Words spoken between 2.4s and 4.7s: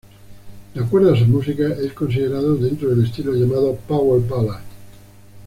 dentro del estilo llamado "power ballad".